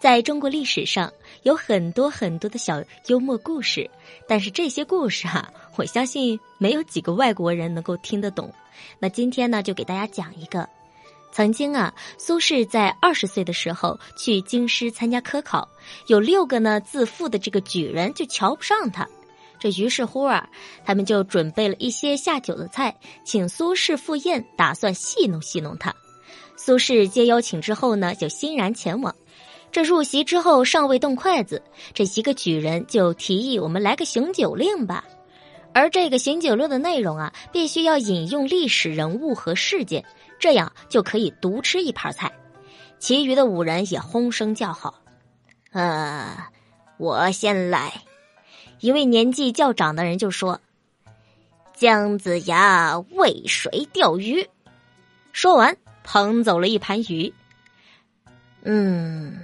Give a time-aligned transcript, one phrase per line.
[0.00, 3.88] 在中国历史上有很多很多的小幽默故事，
[4.26, 8.50] 但是这些故事哈，我相信没有几个外国人能够听得懂。
[8.98, 10.66] 那今天呢，就给大家讲一个。
[11.32, 15.68] 曾经啊，苏轼在二十岁的时候去京师参加科考，
[16.06, 19.06] 有六个呢自负的这个举人就瞧不上他，
[19.58, 20.48] 这于是乎啊，
[20.82, 25.94] 他们就准备了一些下酒的菜，请苏轼赴宴，打算戏弄戏弄他。
[26.56, 29.14] 苏轼接邀请之后呢，就欣然前往。
[29.72, 31.62] 这入席之后尚未动筷子，
[31.94, 35.04] 这一个举人就提议我们来个行酒令吧。
[35.72, 40.04] 而这个行酒令的内容啊，必须要引用历史人物和事件，
[40.38, 42.32] 这样就可以独吃一盘菜。
[42.98, 45.00] 其余的五人也哄声叫好。
[45.70, 46.48] 呃，
[46.98, 48.02] 我先来。
[48.80, 50.60] 一位年纪较长的人就说
[51.76, 54.48] ：“姜子牙渭水钓鱼。”
[55.32, 57.32] 说完，捧走了一盘鱼。
[58.62, 59.39] 嗯。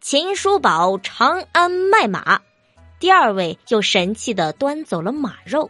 [0.00, 2.40] 秦叔宝长安卖马，
[2.98, 5.68] 第二位又神气的端走了马肉；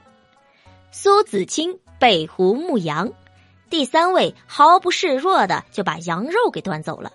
[0.92, 3.12] 苏子清北湖牧羊，
[3.70, 7.10] 第三位毫不示弱的就把羊肉给端走了；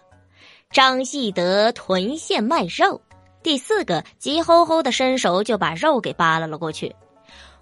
[0.72, 3.00] 张翼德屯县卖肉，
[3.42, 6.92] 第四个急吼吼的伸手就把肉给扒拉了过去；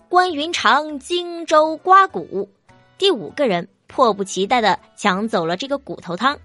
[0.10, 2.50] 关云长荆州刮骨，
[2.98, 6.38] 第五个人迫不及待的抢走了这个骨头汤；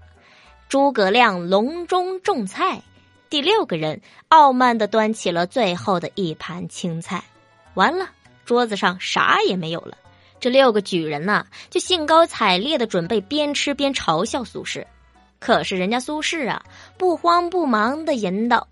[0.69, 2.83] 诸葛亮隆中种菜。
[3.29, 7.23] 第六个人傲慢的端起了最后的一盘青菜，
[7.75, 8.09] 完了，
[8.43, 9.95] 桌子上啥也没有了。
[10.39, 14.83] 这六个举人呐，就兴高采烈的准备边吃边嘲笑苏轼。
[15.39, 16.63] 可是人家苏轼啊，
[16.97, 18.67] 不慌不忙的吟道：“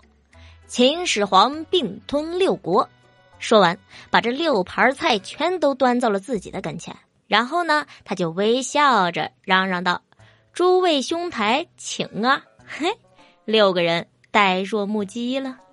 [0.66, 2.90] 秦始皇并吞六国。”
[3.38, 3.78] 说完，
[4.10, 10.02] 把这六盘菜全都端到了自己的跟前，然后呢，他就微笑着嚷嚷道
[10.52, 12.92] ：“诸位兄台，请啊！”嘿，
[13.46, 14.08] 六个人。
[14.32, 15.67] 呆若木鸡了。